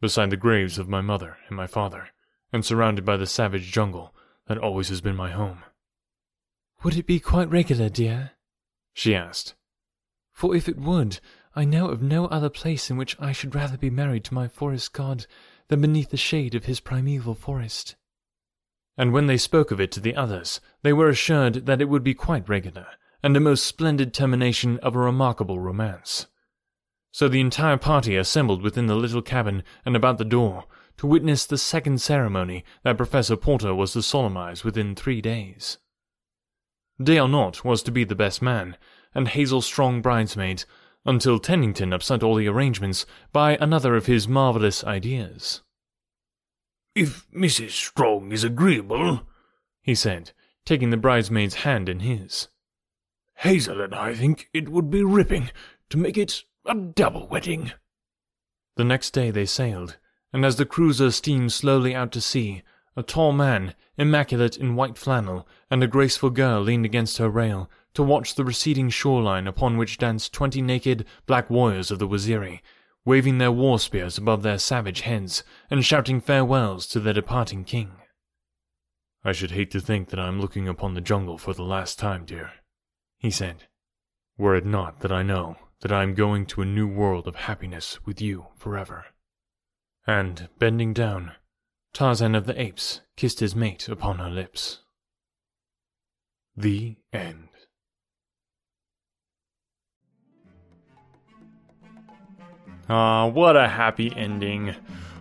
beside 0.00 0.30
the 0.30 0.36
graves 0.36 0.78
of 0.78 0.88
my 0.88 1.00
mother 1.00 1.38
and 1.48 1.56
my 1.56 1.66
father, 1.66 2.10
and 2.52 2.64
surrounded 2.64 3.04
by 3.04 3.16
the 3.16 3.26
savage 3.26 3.72
jungle 3.72 4.14
that 4.46 4.58
always 4.58 4.88
has 4.90 5.00
been 5.00 5.16
my 5.16 5.32
home. 5.32 5.64
Would 6.84 6.96
it 6.96 7.06
be 7.06 7.18
quite 7.18 7.50
regular, 7.50 7.88
dear? 7.88 8.35
She 8.96 9.14
asked. 9.14 9.54
For 10.32 10.56
if 10.56 10.70
it 10.70 10.78
would, 10.78 11.20
I 11.54 11.66
know 11.66 11.88
of 11.88 12.00
no 12.00 12.28
other 12.28 12.48
place 12.48 12.90
in 12.90 12.96
which 12.96 13.14
I 13.20 13.30
should 13.30 13.54
rather 13.54 13.76
be 13.76 13.90
married 13.90 14.24
to 14.24 14.34
my 14.34 14.48
forest 14.48 14.94
god 14.94 15.26
than 15.68 15.82
beneath 15.82 16.08
the 16.08 16.16
shade 16.16 16.54
of 16.54 16.64
his 16.64 16.80
primeval 16.80 17.34
forest. 17.34 17.94
And 18.96 19.12
when 19.12 19.26
they 19.26 19.36
spoke 19.36 19.70
of 19.70 19.82
it 19.82 19.92
to 19.92 20.00
the 20.00 20.16
others, 20.16 20.62
they 20.82 20.94
were 20.94 21.10
assured 21.10 21.66
that 21.66 21.82
it 21.82 21.90
would 21.90 22.02
be 22.02 22.14
quite 22.14 22.48
regular, 22.48 22.86
and 23.22 23.36
a 23.36 23.40
most 23.40 23.66
splendid 23.66 24.14
termination 24.14 24.78
of 24.78 24.96
a 24.96 25.00
remarkable 25.00 25.60
romance. 25.60 26.26
So 27.12 27.28
the 27.28 27.40
entire 27.40 27.76
party 27.76 28.16
assembled 28.16 28.62
within 28.62 28.86
the 28.86 28.96
little 28.96 29.20
cabin 29.20 29.62
and 29.84 29.94
about 29.94 30.16
the 30.16 30.24
door 30.24 30.64
to 30.96 31.06
witness 31.06 31.44
the 31.44 31.58
second 31.58 32.00
ceremony 32.00 32.64
that 32.82 32.96
Professor 32.96 33.36
Porter 33.36 33.74
was 33.74 33.92
to 33.92 34.02
solemnize 34.02 34.64
within 34.64 34.94
three 34.94 35.20
days. 35.20 35.76
D'Arnot 37.02 37.64
was 37.64 37.82
to 37.82 37.90
be 37.90 38.04
the 38.04 38.14
best 38.14 38.40
man, 38.40 38.76
and 39.14 39.28
Hazel 39.28 39.62
Strong 39.62 40.02
bridesmaid, 40.02 40.64
until 41.04 41.38
Tennington 41.38 41.92
upset 41.92 42.22
all 42.22 42.34
the 42.34 42.48
arrangements 42.48 43.06
by 43.32 43.56
another 43.56 43.94
of 43.94 44.06
his 44.06 44.26
marvelous 44.26 44.82
ideas. 44.82 45.62
If 46.94 47.30
Mrs. 47.30 47.70
Strong 47.70 48.32
is 48.32 48.42
agreeable, 48.42 49.26
he 49.82 49.94
said, 49.94 50.32
taking 50.64 50.90
the 50.90 50.96
bridesmaid's 50.96 51.56
hand 51.56 51.88
in 51.88 52.00
his. 52.00 52.48
Hazel 53.36 53.82
and 53.82 53.94
I 53.94 54.14
think 54.14 54.48
it 54.54 54.68
would 54.68 54.90
be 54.90 55.04
ripping 55.04 55.50
to 55.90 55.98
make 55.98 56.16
it 56.16 56.44
a 56.64 56.74
double 56.74 57.28
wedding. 57.28 57.72
The 58.76 58.84
next 58.84 59.10
day 59.10 59.30
they 59.30 59.46
sailed, 59.46 59.98
and 60.32 60.44
as 60.44 60.56
the 60.56 60.66
cruiser 60.66 61.10
steamed 61.10 61.52
slowly 61.52 61.94
out 61.94 62.12
to 62.12 62.20
sea, 62.20 62.62
a 62.96 63.02
tall 63.02 63.32
man, 63.32 63.74
immaculate 63.98 64.56
in 64.56 64.74
white 64.74 64.96
flannel, 64.96 65.46
and 65.70 65.82
a 65.82 65.86
graceful 65.86 66.30
girl 66.30 66.60
leaned 66.62 66.84
against 66.84 67.18
her 67.18 67.28
rail 67.28 67.70
to 67.94 68.02
watch 68.02 68.34
the 68.34 68.44
receding 68.44 68.88
shoreline 68.88 69.46
upon 69.46 69.76
which 69.76 69.98
danced 69.98 70.32
twenty 70.32 70.62
naked 70.62 71.04
black 71.26 71.50
warriors 71.50 71.90
of 71.90 71.98
the 71.98 72.08
Waziri, 72.08 72.60
waving 73.04 73.38
their 73.38 73.52
war 73.52 73.78
spears 73.78 74.18
above 74.18 74.42
their 74.42 74.58
savage 74.58 75.02
heads, 75.02 75.44
and 75.70 75.84
shouting 75.84 76.20
farewells 76.20 76.86
to 76.86 76.98
their 76.98 77.12
departing 77.12 77.64
king. 77.64 77.92
I 79.24 79.32
should 79.32 79.50
hate 79.50 79.70
to 79.72 79.80
think 79.80 80.08
that 80.10 80.20
I 80.20 80.28
am 80.28 80.40
looking 80.40 80.68
upon 80.68 80.94
the 80.94 81.00
jungle 81.00 81.38
for 81.38 81.52
the 81.52 81.62
last 81.62 81.98
time, 81.98 82.24
dear, 82.24 82.52
he 83.18 83.30
said, 83.30 83.64
were 84.38 84.54
it 84.54 84.66
not 84.66 85.00
that 85.00 85.12
I 85.12 85.22
know 85.22 85.56
that 85.80 85.92
I 85.92 86.02
am 86.02 86.14
going 86.14 86.46
to 86.46 86.62
a 86.62 86.66
new 86.66 86.86
world 86.86 87.28
of 87.28 87.36
happiness 87.36 88.04
with 88.06 88.20
you 88.20 88.46
forever. 88.56 89.06
And, 90.06 90.48
bending 90.58 90.92
down, 90.92 91.32
Tarzan 91.96 92.34
of 92.34 92.44
the 92.44 92.60
Apes 92.60 93.00
kissed 93.16 93.40
his 93.40 93.56
mate 93.56 93.88
upon 93.88 94.18
her 94.18 94.28
lips. 94.28 94.80
The 96.54 96.96
end. 97.10 97.48
Ah, 102.86 103.24
what 103.28 103.56
a 103.56 103.66
happy 103.66 104.12
ending. 104.14 104.76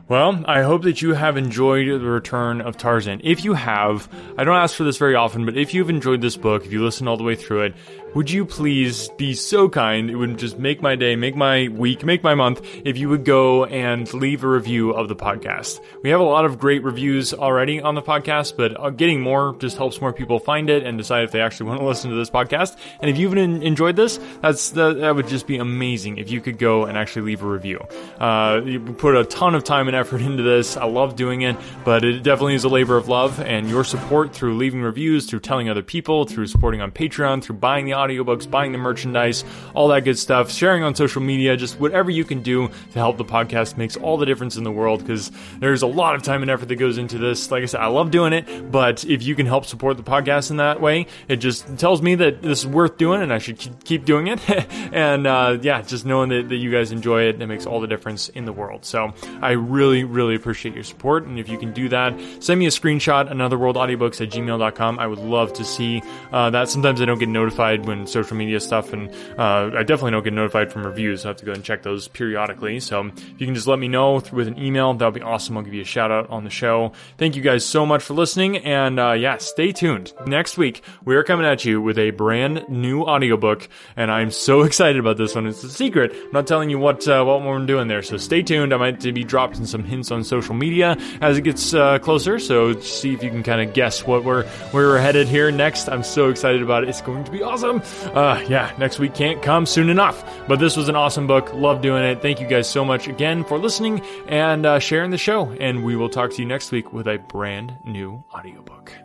Well, 0.08 0.44
I 0.46 0.62
hope 0.62 0.84
that 0.84 1.02
you 1.02 1.16
have 1.16 1.36
enjoyed 1.36 1.88
the 1.88 2.06
return 2.06 2.62
of 2.62 2.78
Tarzan. 2.78 3.22
If 3.24 3.44
you 3.44 3.54
have, 3.54 4.08
I 4.38 4.44
don't 4.44 4.56
ask 4.56 4.76
for 4.76 4.84
this 4.84 5.00
very 5.00 5.16
often, 5.16 5.46
but 5.46 5.58
if 5.58 5.74
you've 5.74 5.90
enjoyed 5.90 6.22
this 6.22 6.38
book, 6.38 6.64
if 6.64 6.72
you 6.72 6.84
listen 6.84 7.08
all 7.08 7.18
the 7.18 7.24
way 7.24 7.34
through 7.34 7.64
it, 7.64 7.74
would 8.14 8.32
you 8.32 8.46
please 8.46 9.10
be 9.18 9.34
so 9.34 9.68
kind? 9.68 10.10
It 10.10 10.16
would 10.16 10.38
just 10.38 10.58
make 10.58 10.82
my 10.82 10.96
day, 10.96 11.18
make 11.18 11.36
my 11.36 11.68
week, 11.68 12.06
make 12.06 12.24
my 12.24 12.34
month 12.34 12.62
if 12.86 12.98
you 12.98 13.10
would 13.10 13.26
go 13.26 13.66
and 13.66 14.12
leave 14.14 14.46
a 14.46 14.48
review 14.48 14.92
of 14.92 15.10
the 15.10 15.18
podcast. 15.18 15.82
We 16.02 16.12
have 16.12 16.22
a 16.22 16.24
lot 16.24 16.46
of 16.46 16.58
great 16.58 16.82
reviews 16.84 17.34
already 17.34 17.82
on 17.82 17.96
the 17.96 18.02
podcast, 18.02 18.56
but 18.56 18.80
uh, 18.80 18.92
getting 18.92 19.20
more 19.20 19.56
just 19.60 19.76
helps 19.76 20.00
more 20.00 20.14
people 20.14 20.40
find 20.40 20.70
it 20.70 20.84
and 20.84 20.98
decide 20.98 21.26
if 21.26 21.32
they 21.32 21.42
actually 21.42 21.68
want 21.68 21.82
to 21.82 21.86
listen 21.86 22.10
to 22.10 22.16
this 22.16 22.30
podcast. 22.30 22.78
And 23.02 23.10
if 23.10 23.18
you've 23.18 23.36
enjoyed 23.36 23.98
this, 23.98 24.18
that's 24.42 24.70
that 24.70 25.14
would 25.16 25.28
just 25.28 25.46
be 25.46 25.58
amazing 25.58 26.18
if 26.18 26.32
you 26.32 26.40
could 26.40 26.58
go 26.58 26.86
and 26.86 26.98
actually 26.98 27.24
leave 27.24 27.44
a 27.44 27.48
review. 27.48 27.86
Uh, 28.20 28.62
you 28.64 28.80
put 28.80 29.18
a 29.18 29.26
ton 29.26 29.56
of 29.56 29.66
time 29.66 29.88
and 29.88 29.95
effort 29.96 30.22
into 30.22 30.44
this. 30.44 30.78
I 30.78 30.86
love 30.86 31.16
doing 31.16 31.42
it, 31.42 31.56
but 31.84 32.04
it 32.04 32.24
definitely 32.24 32.56
is 32.56 32.64
a 32.64 32.70
labor 32.70 32.98
of 32.98 33.08
love. 33.08 33.40
And 33.40 33.70
your 33.70 33.84
support 33.84 34.34
through 34.34 34.58
leaving 34.58 34.82
reviews, 34.82 35.26
through 35.26 35.40
telling 35.40 35.70
other 35.70 35.84
people, 35.84 36.26
through 36.26 36.48
supporting 36.48 36.82
on 36.82 36.92
Patreon, 36.92 37.44
through 37.44 37.58
buying 37.58 37.86
the 37.86 37.92
audiobooks, 37.92 38.50
buying 38.50 38.72
the 38.72 38.78
merchandise, 38.78 39.44
all 39.74 39.88
that 39.90 40.02
good 40.02 40.18
stuff, 40.18 40.52
sharing 40.52 40.84
on 40.84 40.96
social 40.96 41.22
media, 41.22 41.58
just 41.58 41.80
whatever 41.80 42.12
you 42.12 42.24
can 42.24 42.42
do 42.42 42.68
to 42.68 43.00
help 43.00 43.18
the 43.18 43.26
podcast 43.26 43.78
makes 43.78 43.96
all 43.98 44.18
the 44.18 44.26
difference 44.26 44.58
in 44.58 44.64
the 44.64 44.72
world 44.72 45.00
because 45.00 45.32
there's 45.60 45.82
a 45.82 45.88
lot 45.88 46.16
of 46.16 46.24
time 46.24 46.42
and 46.42 46.52
effort 46.52 46.68
that 46.68 46.76
goes 46.76 46.98
into 46.98 47.18
this. 47.18 47.52
Like 47.52 47.64
I 47.64 47.66
said, 47.66 47.82
I 47.82 47.88
love 47.88 48.12
doing 48.12 48.34
it, 48.34 48.72
but 48.72 49.06
if 49.06 49.24
you 49.24 49.36
can 49.36 49.46
help 49.46 49.66
support 49.66 49.98
the 49.98 50.04
podcast 50.04 50.52
in 50.52 50.58
that 50.58 50.82
way, 50.82 51.08
it 51.28 51.38
just 51.38 51.78
tells 51.78 52.02
me 52.02 52.16
that 52.16 52.42
this 52.42 52.60
is 52.60 52.68
worth 52.68 52.98
doing 52.98 53.22
and 53.22 53.32
I 53.32 53.38
should 53.38 53.84
keep 53.84 54.06
doing 54.06 54.28
it. 54.28 54.40
and 54.94 55.28
uh, 55.28 55.58
yeah, 55.62 55.82
just 55.82 56.06
knowing 56.06 56.30
that, 56.30 56.50
that 56.50 56.56
you 56.56 56.72
guys 56.72 56.92
enjoy 56.92 57.24
it, 57.24 57.42
it 57.42 57.48
makes 57.48 57.66
all 57.66 57.80
the 57.80 57.88
difference 57.88 58.30
in 58.30 58.46
the 58.46 58.54
world. 58.54 58.86
So 58.86 59.14
I 59.42 59.52
really, 59.52 59.85
really 59.86 60.04
really 60.04 60.36
appreciate 60.36 60.74
your 60.74 60.84
support. 60.84 61.26
And 61.26 61.40
if 61.40 61.48
you 61.50 61.58
can 61.58 61.72
do 61.74 61.90
that, 61.90 62.20
send 62.40 62.60
me 62.60 62.66
a 62.66 62.70
screenshot, 62.70 63.32
anotherworldaudiobooks 63.32 64.22
at 64.22 64.30
gmail.com. 64.30 65.00
I 65.00 65.08
would 65.08 65.20
love 65.20 65.54
to 65.54 65.64
see 65.64 66.02
uh, 66.32 66.50
that. 66.50 66.70
Sometimes 66.70 67.02
I 67.02 67.06
don't 67.06 67.20
get 67.20 67.30
notified 67.30 67.86
when 67.86 68.08
social 68.08 68.36
media 68.36 68.60
stuff, 68.60 68.94
and 68.94 69.10
uh, 69.38 69.72
I 69.78 69.84
definitely 69.84 70.12
don't 70.12 70.24
get 70.24 70.34
notified 70.34 70.72
from 70.72 70.86
reviews. 70.86 71.22
So 71.22 71.30
I 71.30 71.32
have 71.32 71.38
to 71.38 71.46
go 71.46 71.52
and 71.54 71.64
check 71.64 71.84
those 71.84 72.08
periodically. 72.08 72.80
So 72.80 73.06
if 73.06 73.40
you 73.40 73.46
can 73.46 73.56
just 73.56 73.68
let 73.68 73.80
me 73.80 73.88
know 73.88 74.22
with 74.32 74.48
an 74.48 74.58
email, 74.58 74.94
that 74.94 75.06
would 75.06 75.14
be 75.14 75.22
awesome. 75.22 75.58
I'll 75.58 75.64
give 75.64 75.74
you 75.74 75.82
a 75.82 75.86
shout 75.86 76.12
out 76.12 76.30
on 76.30 76.44
the 76.44 76.50
show. 76.50 76.94
Thank 77.18 77.36
you 77.36 77.42
guys 77.42 77.66
so 77.66 77.86
much 77.86 78.04
for 78.04 78.14
listening, 78.14 78.58
and 78.58 79.00
uh, 79.00 79.12
yeah, 79.12 79.38
stay 79.38 79.72
tuned. 79.72 80.14
Next 80.26 80.58
week, 80.58 80.84
we 81.04 81.16
are 81.16 81.24
coming 81.24 81.46
at 81.46 81.66
you 81.66 81.82
with 81.82 81.98
a 81.98 82.12
brand 82.12 82.68
new 82.70 83.04
audiobook, 83.04 83.68
and 83.96 84.12
I'm 84.12 84.32
so 84.32 84.62
excited 84.70 85.00
about 85.00 85.18
this 85.18 85.36
one. 85.36 85.48
It's 85.48 85.64
a 85.64 85.70
secret. 85.70 86.12
I'm 86.14 86.32
not 86.32 86.48
telling 86.48 86.70
you 86.70 86.80
what 86.80 87.08
uh, 87.08 87.24
what 87.24 87.44
we're 87.44 87.66
doing 87.66 87.88
there, 87.88 88.02
so 88.02 88.18
stay 88.18 88.42
tuned. 88.42 88.74
I 88.74 88.78
might 88.78 89.02
be 89.02 89.24
dropping 89.24 89.66
some 89.66 89.75
hints 89.84 90.12
on 90.12 90.24
social 90.24 90.56
media 90.56 90.98
as 91.22 91.38
it 91.38 91.42
gets 91.42 91.74
uh, 91.74 92.00
closer. 92.00 92.40
So 92.40 92.80
see 92.80 93.14
if 93.14 93.24
you 93.24 93.30
can 93.30 93.44
kind 93.44 93.68
of 93.68 93.74
guess 93.74 94.06
what 94.06 94.24
we're 94.24 94.44
where 94.72 94.88
we're 94.88 95.00
headed 95.00 95.28
here 95.28 95.52
next. 95.52 95.90
I'm 95.90 96.04
so 96.04 96.30
excited 96.30 96.62
about 96.62 96.84
it. 96.84 96.90
It's 96.90 97.02
going 97.02 97.24
to 97.24 97.32
be 97.32 97.42
awesome. 97.42 97.82
Uh, 98.14 98.44
yeah, 98.48 98.74
next 98.78 99.00
week 99.00 99.14
can't 99.14 99.42
come 99.42 99.66
soon 99.66 99.90
enough. 99.90 100.24
But 100.48 100.60
this 100.60 100.78
was 100.78 100.90
an 100.90 100.96
awesome 100.96 101.28
book. 101.28 101.54
Love 101.54 101.82
doing 101.82 102.04
it. 102.04 102.22
Thank 102.22 102.40
you 102.40 102.48
guys 102.48 102.70
so 102.70 102.86
much 102.86 103.08
again 103.08 103.44
for 103.44 103.58
listening 103.58 104.02
and 104.28 104.66
uh, 104.66 104.80
sharing 104.80 105.12
the 105.12 105.18
show. 105.18 105.50
And 105.60 105.84
we 105.84 105.96
will 105.96 106.10
talk 106.10 106.32
to 106.32 106.42
you 106.42 106.48
next 106.48 106.72
week 106.72 106.94
with 106.94 107.08
a 107.08 107.18
brand 107.18 107.78
new 107.84 108.24
audiobook. 108.34 109.05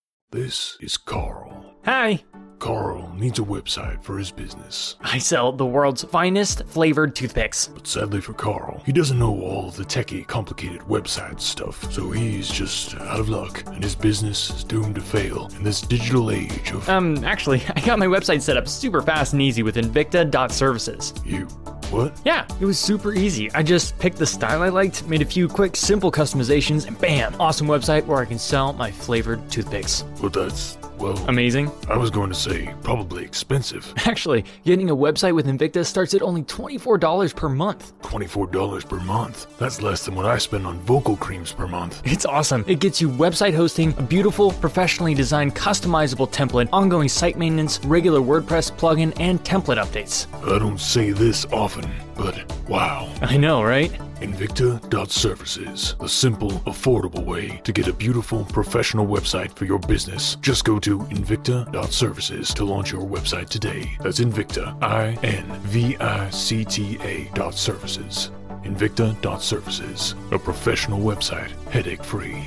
This 0.31 0.77
is 0.79 0.95
Carl. 0.95 1.75
Hi. 1.83 2.23
Carl 2.59 3.13
needs 3.17 3.37
a 3.39 3.41
website 3.41 4.01
for 4.01 4.17
his 4.17 4.31
business. 4.31 4.95
I 5.01 5.17
sell 5.17 5.51
the 5.51 5.65
world's 5.65 6.05
finest 6.05 6.65
flavored 6.67 7.17
toothpicks. 7.17 7.67
But 7.67 7.85
sadly 7.85 8.21
for 8.21 8.31
Carl, 8.31 8.81
he 8.85 8.93
doesn't 8.93 9.19
know 9.19 9.41
all 9.41 9.71
the 9.71 9.83
techie, 9.83 10.25
complicated 10.25 10.79
website 10.83 11.41
stuff, 11.41 11.91
so 11.91 12.11
he's 12.11 12.49
just 12.49 12.95
out 12.95 13.19
of 13.19 13.27
luck, 13.27 13.61
and 13.67 13.83
his 13.83 13.93
business 13.93 14.49
is 14.51 14.63
doomed 14.63 14.95
to 14.95 15.01
fail 15.01 15.49
in 15.57 15.65
this 15.65 15.81
digital 15.81 16.31
age 16.31 16.71
of. 16.71 16.87
Um, 16.87 17.21
actually, 17.25 17.61
I 17.75 17.81
got 17.81 17.99
my 17.99 18.07
website 18.07 18.41
set 18.41 18.55
up 18.55 18.69
super 18.69 19.01
fast 19.01 19.33
and 19.33 19.41
easy 19.41 19.63
with 19.63 19.75
Invicta.services. 19.75 21.13
You 21.25 21.45
What? 21.91 22.17
Yeah, 22.23 22.47
it 22.61 22.65
was 22.65 22.79
super 22.79 23.13
easy. 23.13 23.51
I 23.51 23.63
just 23.63 23.99
picked 23.99 24.17
the 24.17 24.25
style 24.25 24.63
I 24.63 24.69
liked, 24.69 25.05
made 25.07 25.21
a 25.21 25.25
few 25.25 25.49
quick, 25.49 25.75
simple 25.75 26.09
customizations, 26.09 26.87
and 26.87 26.97
bam, 26.99 27.35
awesome 27.37 27.67
website 27.67 28.05
where 28.05 28.19
I 28.19 28.25
can 28.25 28.39
sell 28.39 28.71
my 28.71 28.89
flavored 28.89 29.51
toothpicks. 29.51 30.05
Well, 30.21 30.29
that's, 30.29 30.77
well, 31.01 31.17
Amazing. 31.27 31.71
I 31.89 31.97
was 31.97 32.09
going 32.11 32.29
to 32.29 32.35
say 32.35 32.73
probably 32.83 33.23
expensive. 33.23 33.91
Actually, 34.05 34.45
getting 34.63 34.89
a 34.89 34.95
website 34.95 35.33
with 35.33 35.47
Invicta 35.47 35.85
starts 35.85 36.13
at 36.13 36.21
only 36.21 36.43
$24 36.43 37.35
per 37.35 37.49
month. 37.49 37.99
$24 38.03 38.87
per 38.87 38.99
month. 38.99 39.57
That's 39.57 39.81
less 39.81 40.05
than 40.05 40.15
what 40.15 40.25
I 40.25 40.37
spend 40.37 40.67
on 40.67 40.77
vocal 40.79 41.17
creams 41.17 41.51
per 41.51 41.67
month. 41.67 42.01
It's 42.11 42.25
awesome. 42.25 42.63
It 42.67 42.79
gets 42.79 43.01
you 43.01 43.09
website 43.09 43.55
hosting, 43.55 43.95
a 43.97 44.03
beautiful, 44.03 44.51
professionally 44.51 45.15
designed, 45.15 45.55
customizable 45.55 46.29
template, 46.31 46.69
ongoing 46.71 47.09
site 47.09 47.37
maintenance, 47.37 47.79
regular 47.85 48.19
WordPress 48.19 48.71
plugin, 48.73 49.11
and 49.19 49.43
template 49.43 49.81
updates. 49.83 50.27
I 50.45 50.59
don't 50.59 50.79
say 50.79 51.11
this 51.11 51.45
often, 51.45 51.89
but 52.21 52.69
wow. 52.69 53.11
I 53.21 53.35
know, 53.37 53.63
right? 53.63 53.91
Invicta.services, 54.21 55.95
the 55.99 56.07
simple, 56.07 56.51
affordable 56.71 57.25
way 57.25 57.59
to 57.63 57.73
get 57.73 57.87
a 57.87 57.93
beautiful, 57.93 58.45
professional 58.45 59.07
website 59.07 59.51
for 59.55 59.65
your 59.65 59.79
business. 59.79 60.35
Just 60.41 60.63
go 60.63 60.77
to 60.79 60.99
Invicta.services 60.99 62.53
to 62.53 62.63
launch 62.63 62.91
your 62.91 63.01
website 63.01 63.49
today. 63.49 63.97
That's 64.01 64.19
Invicta, 64.19 64.77
I 64.83 65.17
N 65.23 65.45
V 65.63 65.97
I 65.97 66.29
C 66.29 66.63
T 66.63 66.99
A 67.01 67.27
dot 67.33 67.55
services. 67.55 68.29
Invicta.services, 68.63 70.15
a 70.29 70.37
professional 70.37 70.99
website, 70.99 71.49
headache 71.71 72.03
free. 72.03 72.45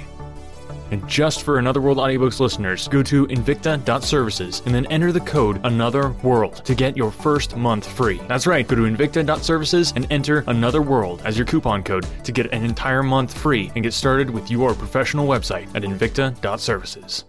And 0.91 1.07
just 1.09 1.43
for 1.43 1.59
Another 1.59 1.81
World 1.81 1.99
Audiobooks 1.99 2.41
listeners, 2.41 2.89
go 2.89 3.03
to 3.03 3.27
invicta.services 3.27 4.63
and 4.67 4.75
then 4.75 4.87
enter 4.87 5.13
the 5.13 5.21
code 5.21 5.61
Another 5.65 6.11
World 6.23 6.65
to 6.65 6.75
get 6.75 6.97
your 6.97 7.11
first 7.11 7.57
month 7.57 7.87
free. 7.87 8.21
That's 8.29 8.47
right, 8.47 8.67
go 8.67 8.77
to 8.77 8.83
invicta.services 8.83 9.93
and 9.97 10.07
enter 10.11 10.45
Another 10.47 10.83
World 10.83 11.23
as 11.25 11.37
your 11.37 11.47
coupon 11.47 11.83
code 11.83 12.07
to 12.25 12.33
get 12.33 12.53
an 12.53 12.65
entire 12.65 13.03
month 13.03 13.37
free 13.37 13.71
and 13.75 13.83
get 13.83 13.93
started 13.93 14.31
with 14.31 14.51
your 14.51 14.75
professional 14.75 15.27
website 15.27 15.75
at 15.75 15.83
invicta.services. 15.83 17.25